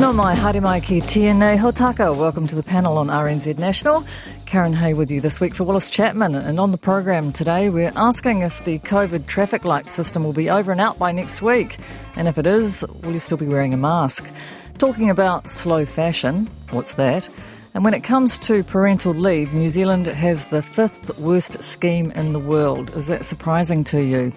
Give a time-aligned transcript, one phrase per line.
[0.00, 2.16] No mai, haere tēnei hotaka.
[2.16, 4.02] Welcome to the panel on RNZ National.
[4.46, 6.34] Karyn Hay with you this week for Wallace Chapman.
[6.34, 10.48] And on the program today, we're asking if the COVID traffic light system will be
[10.48, 11.76] over and out by next week.
[12.16, 14.24] And if it is, will you still be wearing a mask?
[14.78, 17.28] Talking about slow fashion, what's that?
[17.74, 22.32] And when it comes to parental leave, New Zealand has the fifth worst scheme in
[22.32, 22.88] the world.
[22.96, 24.32] Is that surprising to you?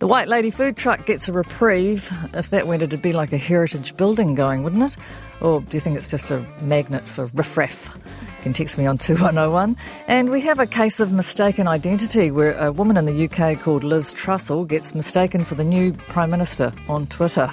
[0.00, 2.12] The White Lady food truck gets a reprieve.
[2.34, 4.96] If that went, it'd be like a heritage building going, wouldn't it?
[5.40, 7.90] Or do you think it's just a magnet for riffraff?
[7.94, 9.76] You can text me on 2101.
[10.08, 13.84] And we have a case of mistaken identity where a woman in the UK called
[13.84, 17.52] Liz Trussell gets mistaken for the new Prime Minister on Twitter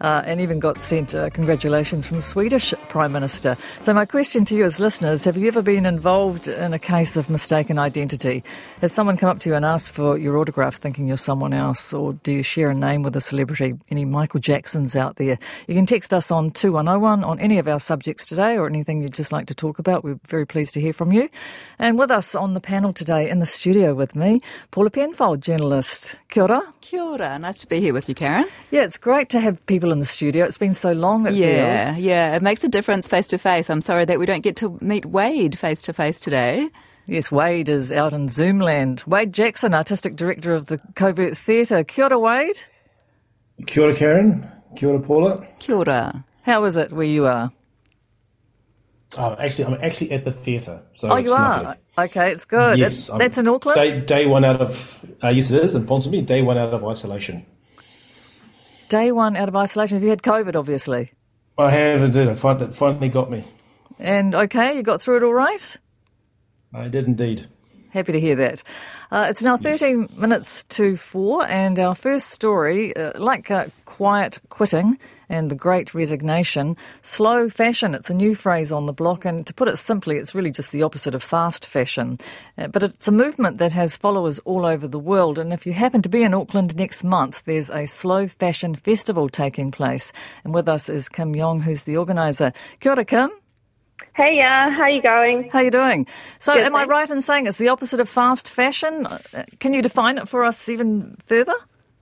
[0.00, 3.56] uh, and even got sent uh, congratulations from the Swedish Prime Minister.
[3.80, 7.16] So, my question to you as listeners have you ever been involved in a case
[7.16, 8.44] of mistaken identity?
[8.80, 11.92] Has someone come up to you and asked for your autograph thinking you're someone else,
[11.92, 13.74] or do you share a name with a celebrity?
[13.90, 15.38] Any Michael Jacksons out there?
[15.68, 19.14] You can text us on 2101 on any of our subjects today or anything you'd
[19.14, 20.04] just like to talk about.
[20.04, 21.28] We're very pleased to hear from you.
[21.78, 26.16] And with us on the panel today in the studio with me, Paula Penfold, journalist.
[26.28, 26.62] Kia ora.
[26.80, 27.38] Kia ora.
[27.38, 28.44] Nice to be here with you, Karyn.
[28.70, 30.44] Yeah, it's great to have people in the studio.
[30.44, 31.26] It's been so long.
[31.32, 31.98] yeah, feels.
[31.98, 32.36] yeah.
[32.36, 33.68] It makes a difference face to face.
[33.70, 36.68] I'm sorry that we don't get to meet Wade face to face today.
[37.06, 39.06] Yes, Wade is out in Zoomland.
[39.06, 41.84] Wade Jackson, artistic director of the Covert Theatre.
[41.84, 42.56] Kia ora, Wade.
[43.66, 44.50] Kia ora, Karyn.
[44.76, 45.46] Kia ora, Paula.
[45.58, 46.24] Kia ora.
[46.42, 47.52] How is it where you are?
[49.16, 50.82] Oh, actually, I'm actually at the theatre.
[50.94, 51.66] So oh, it's you lovely.
[51.66, 52.04] are?
[52.06, 52.78] Okay, it's good.
[52.78, 53.76] Yes, It- that's in Auckland?
[53.76, 56.26] Day, day one out of uh, yes, it is in Ponsonby.
[56.26, 57.46] Day one out of isolation.
[58.94, 59.96] Day one out of isolation.
[59.96, 61.10] Have you had COVID, obviously?
[61.58, 62.28] I have indeed.
[62.28, 63.42] It finally got me.
[63.98, 65.76] And okay, you got through it all right?
[66.72, 67.48] I did indeed.
[67.94, 68.60] Happy to hear that.
[69.12, 74.40] Uh, it's now 13 minutes to four, and our first story, uh, like uh, quiet
[74.48, 74.98] quitting
[75.28, 77.94] and the great resignation, slow fashion.
[77.94, 80.72] It's a new phrase on the block, and to put it simply, it's really just
[80.72, 82.18] the opposite of fast fashion.
[82.58, 85.72] Uh, but it's a movement that has followers all over the world, and if you
[85.72, 90.12] happen to be in Auckland next month, there's a slow fashion festival taking place.
[90.42, 92.52] And with us is Kim Yong, who's the organiser.
[92.80, 93.30] Kia ora, Kim.
[94.16, 95.50] Hey, yeah, how you going?
[95.50, 96.06] How you doing?
[96.38, 99.06] So, Good, am I right in saying it's the opposite of fast fashion?
[99.06, 99.18] Uh,
[99.58, 101.54] Can you define it for us even further?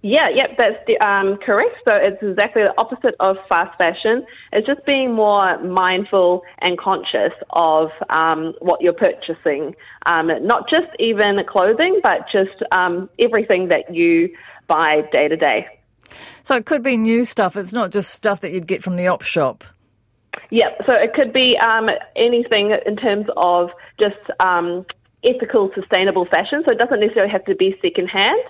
[0.03, 1.77] Yeah, yep, that's the, um, correct.
[1.87, 4.27] So it's exactly the opposite of fast fashion.
[4.53, 9.75] It's just being more mindful and conscious of um, what you're purchasing.
[10.05, 14.29] Um, not just even clothing, but just um, everything that you
[14.69, 15.67] buy day to day.
[16.43, 17.57] So, it could be new stuff.
[17.57, 19.65] It's not just stuff that you'd get from the op shop.
[20.51, 20.83] Yep.
[20.87, 24.85] So it could be um, anything in terms of just um,
[25.25, 26.63] ethical, sustainable fashion.
[26.65, 28.41] So it doesn't necessarily have to be secondhand.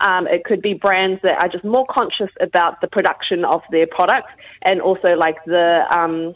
[0.00, 3.86] Um, it could be brands that are just more conscious about the production of their
[3.86, 4.30] products
[4.62, 6.34] and also like the um,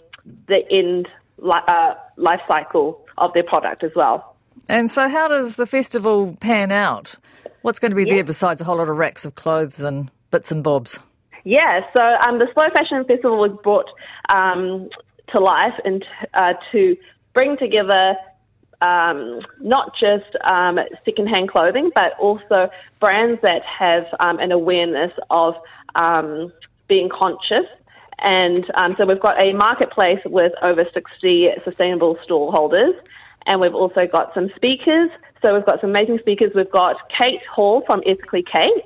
[0.49, 1.09] the end
[1.39, 4.35] li- uh, life cycle of their product as well.
[4.69, 7.15] And so, how does the festival pan out?
[7.63, 10.51] What's going to be there besides a whole lot of racks of clothes and bits
[10.51, 10.99] and bobs?
[11.45, 13.91] Yeah, so um, the Slow Fashion Festival was brought
[14.29, 14.89] um,
[15.31, 16.05] to life and
[16.35, 16.97] uh, to
[17.35, 18.15] bring together
[18.81, 22.69] um, not just um, secondhand clothing, but also
[23.01, 25.55] brands that have um, an awareness of
[25.95, 26.53] um,
[26.89, 27.67] being conscious.
[28.19, 32.95] And um, so we've got a marketplace with over 60 sustainable stall holders,
[33.47, 35.11] and we've also got some speakers.
[35.41, 36.53] So we've got some amazing speakers.
[36.55, 38.85] We've got Kate Hall from Ethically Kate,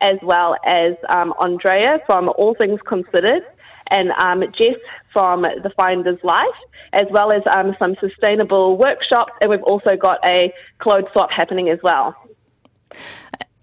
[0.00, 3.42] as well as um, Andrea from All Things Considered,
[3.90, 4.76] and um, Jess
[5.12, 6.46] from The Finder's Life,
[6.92, 9.32] as well as um, some sustainable workshops.
[9.40, 12.14] And we've also got a clothes swap happening as well.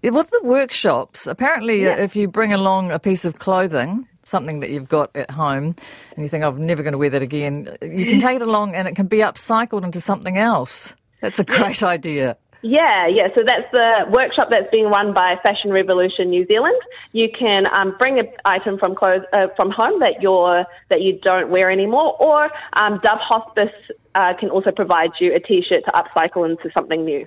[0.02, 1.96] With the workshops, apparently, Yeah.
[1.98, 5.74] if you bring along a piece of clothing, something that you've got at home,
[6.14, 8.74] and you think, I'm never going to wear that again, you can take it along
[8.74, 10.94] and it can be upcycled into something else.
[11.20, 12.36] That's a great idea.
[12.68, 13.28] Yeah, yeah.
[13.36, 16.76] So that's the workshop that's being run by Fashion Revolution New Zealand.
[17.12, 21.20] You can um, bring an item from clothes uh, from home that you're that you
[21.22, 23.70] don't wear anymore, or um, Dove Hospice
[24.16, 27.24] uh, can also provide you a T-shirt to upcycle into something new.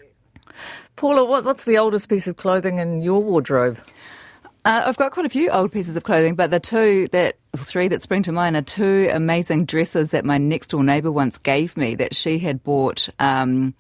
[0.98, 3.80] Paula, what, what's the oldest piece of clothing in your wardrobe?
[4.66, 7.88] Uh, I've got quite a few old pieces of clothing, but the two that, three
[7.88, 11.78] that spring to mind are two amazing dresses that my next door neighbour once gave
[11.78, 13.08] me that she had bought.
[13.20, 13.74] Um,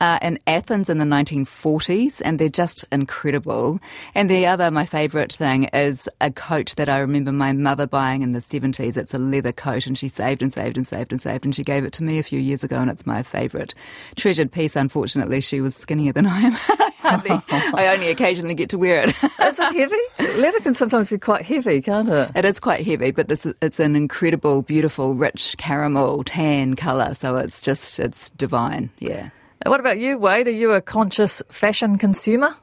[0.00, 3.78] uh, in Athens in the 1940s, and they're just incredible.
[4.14, 8.22] And the other, my favourite thing, is a coat that I remember my mother buying
[8.22, 8.96] in the 70s.
[8.96, 11.62] It's a leather coat, and she saved and saved and saved and saved, and she
[11.62, 13.74] gave it to me a few years ago, and it's my favourite
[14.16, 14.76] treasured piece.
[14.76, 16.56] Unfortunately, she was skinnier than I am.
[17.04, 17.42] I,
[17.74, 19.08] I only occasionally get to wear it.
[19.40, 20.40] is it heavy?
[20.40, 22.30] Leather can sometimes be quite heavy, can't it?
[22.34, 27.14] It is quite heavy, but this it's an incredible, beautiful, rich caramel tan colour.
[27.14, 28.90] So it's just it's divine.
[28.98, 29.30] Yeah.
[29.66, 30.48] What about you, Wade?
[30.48, 32.56] Are you a conscious fashion consumer?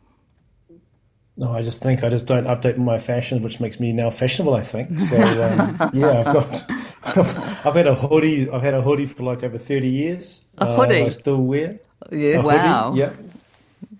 [1.37, 4.55] No, I just think I just don't update my fashion, which makes me now fashionable.
[4.55, 5.17] I think so.
[5.17, 6.71] Um, yeah, I've got,
[7.03, 7.17] I've,
[7.67, 8.49] I've, had a hoodie.
[8.49, 10.43] I've had a hoodie for like over thirty years.
[10.57, 11.01] A hoodie.
[11.01, 11.79] Uh, I still wear.
[12.09, 12.41] Yeah.
[12.41, 12.91] wow.
[12.91, 13.11] Hoodie, yeah.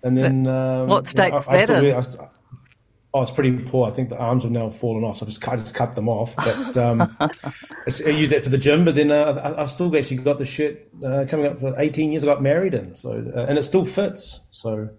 [0.02, 1.82] And then um, what state's that in?
[1.84, 2.02] Wear,
[3.16, 3.88] I, oh, it's pretty poor.
[3.88, 6.08] I think the arms have now fallen off, so I just, I just cut them
[6.08, 6.36] off.
[6.36, 8.84] But um, I use that for the gym.
[8.84, 12.12] But then uh, I, I still actually got the shirt uh, coming up for 18
[12.12, 12.22] years.
[12.24, 14.40] I got married in, so uh, and it still fits.
[14.50, 14.90] So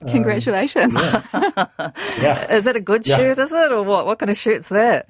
[0.00, 0.94] um, Congratulations.
[0.94, 1.22] Yeah.
[2.20, 2.54] yeah.
[2.54, 3.16] Is that a good yeah.
[3.16, 3.72] shirt, is it?
[3.72, 4.06] Or what?
[4.06, 5.08] What kind of shirt's that?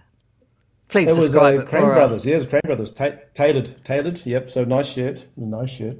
[0.88, 2.19] Please it describe was, uh, it Crane for Brothers.
[2.19, 2.26] us.
[2.26, 2.90] Yeah, it was Crane Brothers.
[2.90, 3.84] Ta- tailored.
[3.84, 4.25] Tailored.
[4.25, 4.50] Yep.
[4.50, 5.26] So nice shirt.
[5.37, 5.94] Nice shirt.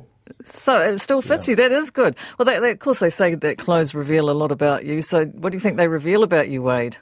[0.45, 1.53] So it still fits yeah.
[1.53, 1.57] you.
[1.57, 2.17] That is good.
[2.39, 5.03] Well, they, they, of course, they say that clothes reveal a lot about you.
[5.03, 6.97] So what do you think they reveal about you, Wade?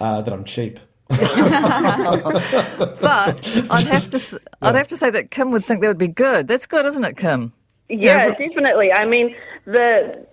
[0.00, 0.78] Uh, that I'm cheap.
[1.08, 1.18] but
[3.70, 6.48] I'd have to, I'd have to say that Kim would think that would be good.
[6.48, 7.52] That's good, isn't it, Kim?
[7.88, 8.92] Yeah, yeah, definitely.
[8.92, 10.26] I mean, the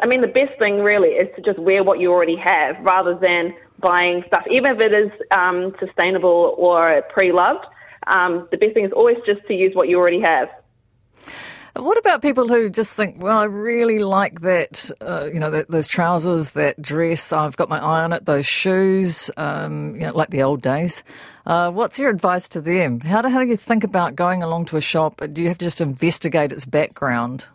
[0.00, 3.14] I mean the best thing really is to just wear what you already have rather
[3.14, 7.64] than buying stuff, even if it is um, sustainable or pre-loved.
[8.06, 10.48] Um, the best thing is always just to use what you already have.
[11.76, 15.70] What about people who just think, well, I really like that, uh, you know, that,
[15.70, 20.12] those trousers, that dress, I've got my eye on it, those shoes, um, you know,
[20.12, 21.04] like the old days.
[21.46, 22.98] Uh, what's your advice to them?
[23.00, 25.22] How do, how do you think about going along to a shop?
[25.32, 27.46] Do you have to just investigate its background?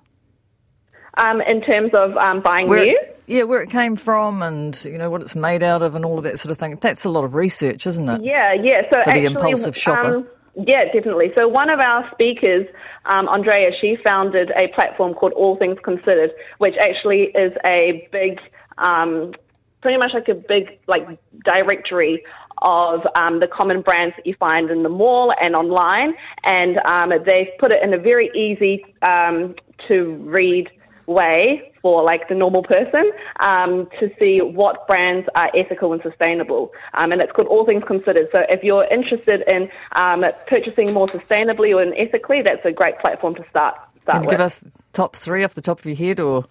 [1.17, 2.97] Um, in terms of um, buying where new?
[2.97, 6.05] It, yeah, where it came from and, you know, what it's made out of and
[6.05, 6.77] all of that sort of thing.
[6.79, 8.23] That's a lot of research, isn't it?
[8.23, 8.83] Yeah, yeah.
[8.83, 10.23] So For actually, the impulsive shopper.
[10.55, 11.31] Yeah, definitely.
[11.35, 12.65] So one of our speakers,
[13.05, 18.39] um, Andrea, she founded a platform called All Things Considered, which actually is a big,
[18.77, 19.33] um,
[19.81, 21.05] pretty much like a big like
[21.43, 22.23] directory
[22.61, 26.13] of um, the common brands that you find in the mall and online,
[26.43, 29.55] and um, they've put it in a very easy um,
[29.89, 30.69] to read
[31.05, 33.11] way for like the normal person
[33.41, 36.71] um, to see what brands are ethical and sustainable.
[36.95, 38.27] Um, and it's called All Things Considered.
[38.31, 43.35] So if you're interested in um, purchasing more sustainably or ethically, that's a great platform
[43.35, 43.75] to start.
[44.01, 44.33] start Can you with.
[44.33, 46.45] give us top three off the top of your head, or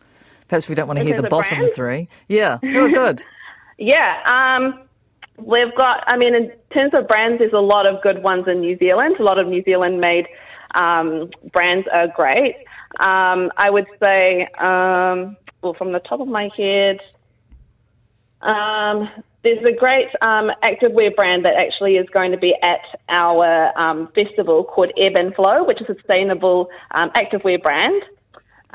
[0.46, 1.74] perhaps we don't want to hear the bottom brands?
[1.74, 2.08] three?
[2.28, 3.24] Yeah, oh, good.
[3.76, 4.20] Yeah.
[4.24, 4.86] Um,
[5.36, 8.60] we've got, I mean, in terms of brands, there's a lot of good ones in
[8.60, 9.16] New Zealand.
[9.18, 10.28] A lot of New Zealand made
[10.76, 12.54] um, brands are great.
[13.00, 17.00] Um, I would say, um, well, from the top of my head,
[18.40, 19.08] um,
[19.42, 24.08] there's a great um, activewear brand that actually is going to be at our um,
[24.14, 28.02] festival called Ebb and Flow, which is a sustainable um, activewear brand.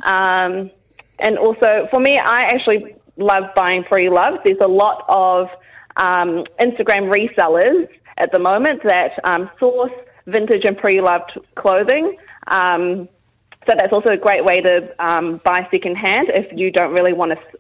[0.04, 0.72] Um,
[1.20, 4.40] and also, for me, I actually love buying pre-loved.
[4.44, 5.48] There's a lot of
[5.98, 7.88] um, Instagram resellers
[8.18, 9.92] at the moment that um, source
[10.28, 12.16] vintage and pre-loved clothing.
[12.48, 13.10] Um,
[13.66, 17.32] so that's also a great way to um, buy secondhand if you don't really want
[17.32, 17.60] to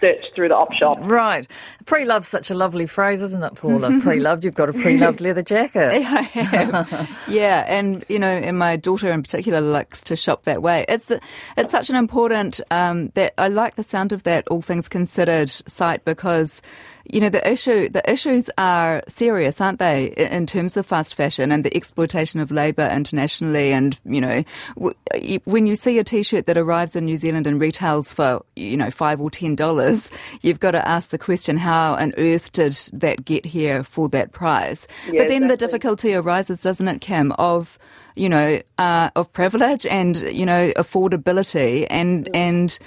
[0.00, 0.98] search through the op shop.
[1.00, 1.46] Right.
[1.84, 3.98] Pre-love's such a lovely phrase, isn't it, Paula?
[4.02, 4.44] pre-loved.
[4.44, 5.92] You've got a pre-loved leather jacket.
[5.92, 7.10] I have.
[7.28, 10.84] yeah, and you know, and my daughter in particular likes to shop that way.
[10.88, 11.10] It's
[11.56, 14.46] it's such an important um, that I like the sound of that.
[14.48, 16.62] All things considered, site because
[17.08, 21.50] you know the issue the issues are serious, aren't they, in terms of fast fashion
[21.50, 23.72] and the exploitation of labour internationally.
[23.72, 24.44] And you know,
[24.76, 28.76] w- when you see a T-shirt that arrives in New Zealand and retails for you
[28.76, 30.10] know five or ten dollars,
[30.42, 34.32] you've got to ask the question: How on earth did that get here for that
[34.32, 34.86] price?
[35.06, 37.78] Yeah, but then the difficulty arises, doesn't it, Kim, of
[38.16, 42.78] you know uh, of privilege and you know affordability and and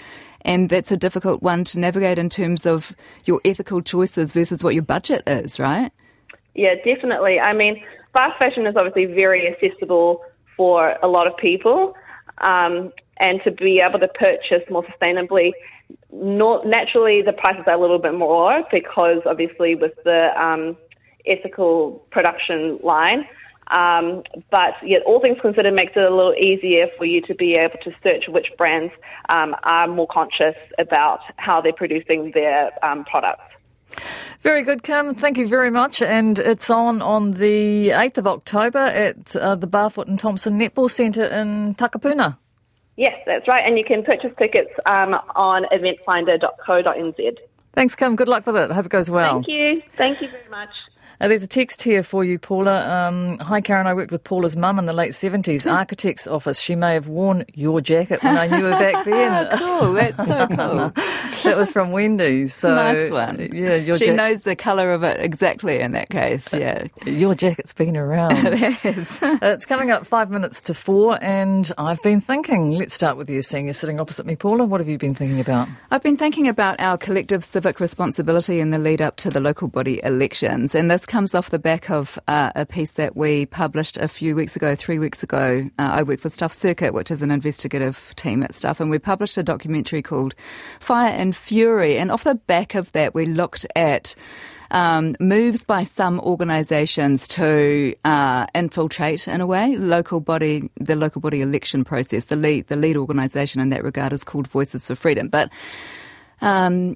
[0.46, 2.96] and that's a difficult one to navigate in terms of
[3.26, 5.92] your ethical choices versus what your budget is, right?
[6.56, 7.40] Yeah, definitely.
[7.40, 7.82] I mean,
[8.14, 10.24] fast fashion is obviously very accessible
[10.58, 11.96] for a lot of people,
[12.40, 15.52] um, and to be able to purchase more sustainably,
[16.12, 20.76] not, naturally the prices are a little bit more because obviously with the um,
[21.26, 23.26] ethical production line.
[23.72, 27.56] Um, but yet, all things considered, makes it a little easier for you to be
[27.56, 28.94] able to search which brands
[29.30, 33.44] um, are more conscious about how they're producing their um, products.
[34.42, 35.14] Very good, Kim.
[35.14, 36.02] Thank you very much.
[36.02, 40.90] And it's on on the 8th of October at uh, the Barfoot and Thompson Netball
[40.90, 42.38] Centre in Takapuna.
[42.98, 43.66] Yes, that's right.
[43.66, 47.38] And you can purchase tickets um, on eventfinda.co.nz.
[47.74, 48.16] Thanks, Kim.
[48.16, 48.72] Good luck with it.
[48.72, 49.36] I hope it goes well.
[49.36, 49.82] Thank you.
[49.94, 50.70] Thank you very much.
[51.22, 53.08] Uh, there's a text here for you, Paula.
[53.08, 53.86] Um, Hi, Karyn.
[53.86, 56.60] I worked with Paula's mum in the late 70s, architect's office.
[56.60, 59.56] She may have worn your jacket when I knew her back then.
[59.60, 59.94] cool.
[59.94, 60.90] That's so cool.
[61.44, 62.48] that was from Wendy.
[62.48, 63.38] So nice one.
[63.54, 66.56] Yeah, your she ja- knows the colour of it exactly in that case.
[66.56, 68.32] Yeah, your jacket's been around.
[68.38, 69.22] it is.
[69.22, 72.72] Uh, it's coming up five minutes to four, and I've been thinking.
[72.72, 74.66] Let's start with you, seeing you're sitting opposite me, Paula.
[74.66, 75.68] What have you been thinking about?
[75.92, 79.68] I've been thinking about our collective civic responsibility in the lead up to the local
[79.68, 83.98] body elections, and this comes off the back of uh, a piece that we published
[83.98, 85.70] a few weeks ago, three weeks ago.
[85.78, 88.98] Uh, I work for Stuff Circuit, which is an investigative team at Stuff, and we
[88.98, 90.34] published a documentary called
[90.80, 91.98] Fire and Fury.
[91.98, 94.16] And off the back of that, we looked at
[94.72, 101.20] um, moves by some organisations to uh, infiltrate, in a way, local body, the local
[101.20, 102.28] body election process.
[102.28, 105.52] The lead, the lead organisation in that regard is called Voices for Freedom, but.
[106.44, 106.96] Um,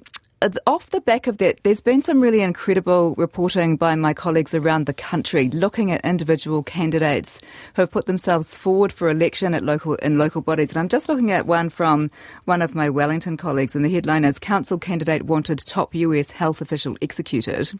[0.66, 4.84] off the back of that, there's been some really incredible reporting by my colleagues around
[4.84, 7.40] the country looking at individual candidates
[7.74, 10.70] who have put themselves forward for election at local in local bodies.
[10.70, 12.10] And I'm just looking at one from
[12.44, 16.60] one of my Wellington colleagues, and the headline is Council Candidate Wanted Top US Health
[16.60, 17.72] Official Executed.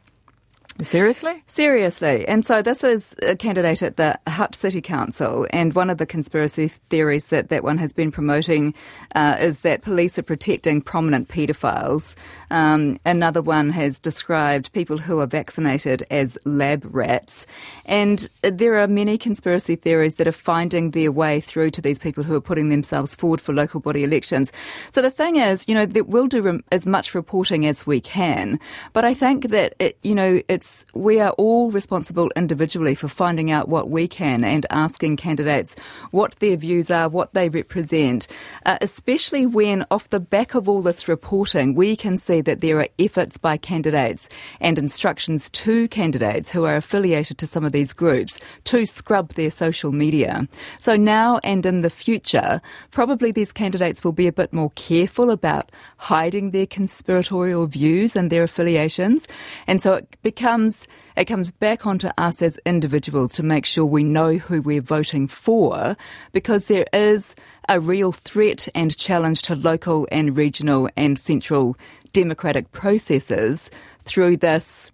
[0.83, 1.43] Seriously?
[1.47, 2.29] Seriously.
[2.29, 5.47] And so this is a candidate at the Hutt City Council.
[5.51, 8.75] And one of the conspiracy theories that that one has been promoting
[9.15, 12.15] uh, is that police are protecting prominent paedophiles.
[12.50, 17.47] Um, another one has described people who are vaccinated as lab rats.
[17.85, 22.23] And there are many conspiracy theories that are finding their way through to these people
[22.23, 24.53] who are putting themselves forward for local body elections.
[24.91, 28.61] So the thing is, you know, that we'll do as much reporting as we can.
[28.93, 33.50] But I think that, it, you know, it's we are all responsible individually for finding
[33.50, 35.76] out what we can and asking candidates
[36.11, 38.29] what their views are, what they represent,
[38.65, 42.78] uh, especially when off the back of all this reporting, we can see that there
[42.78, 44.28] are efforts by candidates
[44.61, 49.50] and instructions to candidates who are affiliated to some of these groups to scrub their
[49.50, 50.49] social media.
[50.78, 55.31] So now and in the future, probably these candidates will be a bit more careful
[55.31, 59.26] about hiding their conspiratorial views and their affiliations.
[59.66, 64.05] And so it becomes it comes back onto us as individuals to make sure we
[64.05, 65.97] know who we're voting for
[66.33, 67.35] because there is
[67.69, 71.77] a real threat and challenge to local and regional and central
[72.13, 73.71] democratic processes
[74.05, 74.93] through this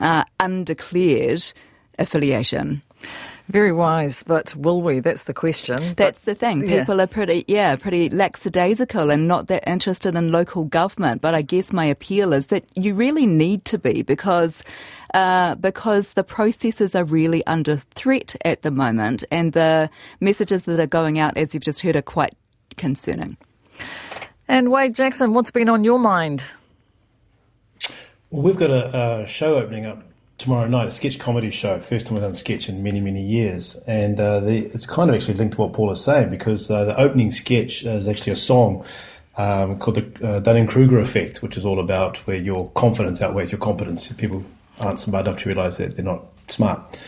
[0.00, 1.52] uh, undeclared
[1.98, 2.82] affiliation.
[3.48, 5.00] Very wise, but will we?
[5.00, 5.94] That's the question.
[5.96, 6.66] That's but, the thing.
[6.66, 7.02] People yeah.
[7.02, 11.20] are pretty, yeah, pretty lackadaisical and not that interested in local government.
[11.20, 14.64] But I guess my appeal is that you really need to be because
[15.12, 19.88] uh, because the processes are really under threat at the moment, and the
[20.20, 22.34] messages that are going out, as you've just heard, are quite
[22.76, 23.36] concerning.
[24.48, 26.44] And Wade Jackson, what's been on your mind?
[28.30, 30.02] Well, we've got a, a show opening up
[30.44, 31.80] tomorrow night, a sketch comedy show.
[31.80, 33.76] First time I've done sketch in many, many years.
[33.86, 36.84] And uh, the, it's kind of actually linked to what Paul is saying because uh,
[36.84, 38.84] the opening sketch is actually a song
[39.38, 43.50] um, called the uh, Dunning Kruger Effect, which is all about where your confidence outweighs
[43.50, 44.12] your competence.
[44.12, 44.44] People
[44.80, 46.98] aren't smart enough to realize that they're not smart.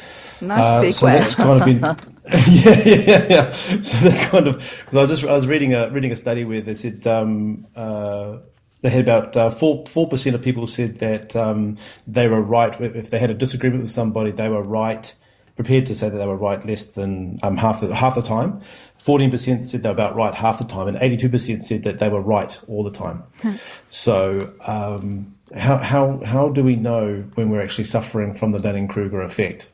[0.41, 0.93] Nice uh.
[0.93, 1.81] So that's kind of been,
[2.51, 3.53] yeah, yeah, yeah.
[3.83, 6.45] So that's kind of because I was just I was reading a reading a study
[6.45, 8.39] where they said um, uh,
[8.87, 11.77] they had about uh, four four percent of people said that um,
[12.07, 15.13] they were right if they had a disagreement with somebody, they were right
[15.57, 18.61] prepared to say that they were right less than um, half the half the time.
[18.99, 21.83] Fourteen percent said they were about right half the time, and eighty two percent said
[21.83, 23.25] that they were right all the time.
[23.43, 23.53] Hmm.
[23.89, 24.53] So.
[24.61, 29.23] Um, how, how, how do we know when we're actually suffering from the Dunning Kruger
[29.23, 29.71] effect?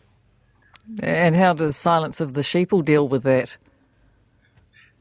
[1.02, 3.57] And how does Silence of the Sheeple deal with that?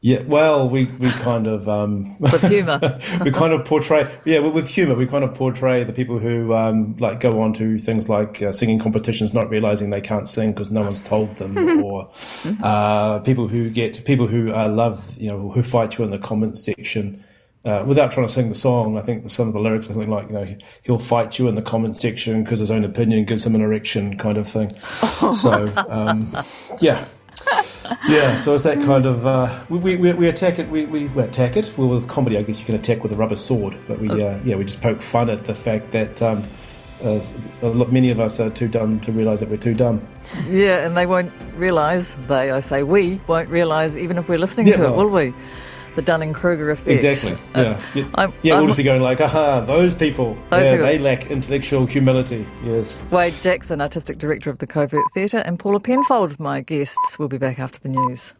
[0.04, 2.98] Yeah, well, we, we kind of um, with humour.
[3.24, 4.96] we kind of portray, yeah, with humour.
[4.96, 8.50] We kind of portray the people who um, like go on to things like uh,
[8.50, 12.10] singing competitions, not realizing they can't sing because no one's told them, or
[12.64, 16.18] uh, people who get people who uh, love, you know, who fight you in the
[16.18, 17.24] comments section.
[17.64, 20.10] Uh, without trying to sing the song, I think some of the lyrics are something
[20.10, 23.46] like, you know, he'll fight you in the comment section because his own opinion gives
[23.46, 24.76] him an erection, kind of thing.
[24.80, 26.26] so, um,
[26.80, 27.04] yeah
[28.08, 30.68] yeah, so it's that kind of uh, we, we, we attack it.
[30.68, 31.72] We, we, we, attack it.
[31.76, 34.38] Well, with comedy, I guess you can attack with a rubber sword, but we uh,
[34.44, 36.44] yeah we just poke fun at the fact that um,
[37.04, 37.22] uh,
[37.90, 40.06] many of us are too dumb to realise that we're too dumb.
[40.48, 42.16] Yeah, and they won't realise.
[42.26, 45.34] They, I say, we won't realise even if we're listening yeah, to it, will we?
[45.94, 47.04] The Dunning Kruger effect.
[47.04, 47.38] Exactly.
[47.54, 48.08] Uh, yeah.
[48.14, 50.36] I'm, yeah, we'll just be going like, aha, those people.
[50.50, 50.86] Those yeah, people.
[50.86, 52.46] they lack intellectual humility.
[52.64, 53.02] Yes.
[53.10, 57.38] Wade Jackson, artistic director of the Covert Theatre, and Paula Penfold, my guests, will be
[57.38, 58.30] back after the news.